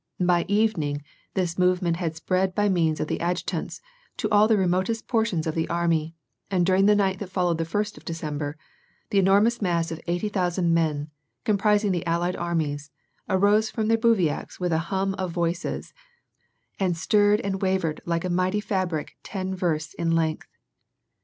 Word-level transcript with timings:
By 0.19 0.45
evening 0.47 1.03
this 1.35 1.59
movement 1.59 1.97
had 1.97 2.15
spread 2.15 2.55
by 2.55 2.69
means 2.69 2.99
of 2.99 3.07
the 3.07 3.21
adjutants 3.21 3.81
to 4.17 4.27
all 4.31 4.47
the 4.47 4.55
ren^otest 4.55 5.05
portions 5.05 5.45
of 5.45 5.53
the 5.53 5.69
army, 5.69 6.15
and 6.49 6.65
during 6.65 6.87
the 6.87 6.95
night 6.95 7.19
that 7.19 7.29
followed 7.29 7.59
the 7.59 7.65
first 7.65 7.97
of 7.97 8.03
December, 8.03 8.57
the 9.11 9.19
enormous 9.19 9.61
mass 9.61 9.91
of 9.91 9.99
eighty 10.07 10.27
thousand 10.27 10.73
men 10.73 11.11
comprising 11.43 11.91
the 11.91 12.03
allied 12.07 12.35
armies, 12.35 12.89
arose 13.29 13.69
from 13.69 13.89
their 13.89 13.95
bivouacs 13.99 14.59
with 14.59 14.71
a 14.73 14.79
hum 14.89 15.13
of 15.19 15.29
voices, 15.29 15.93
and 16.79 16.97
stirred 16.97 17.39
and 17.41 17.61
wavered 17.61 18.01
like 18.03 18.25
a 18.25 18.29
mighty 18.31 18.59
fabric 18.59 19.17
ten 19.21 19.53
versts 19.53 19.93
in 19.93 20.15
length. 20.15 20.47